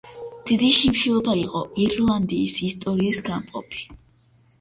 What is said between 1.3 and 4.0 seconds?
იყო ირლანდიის ისტორიის გამყოფი.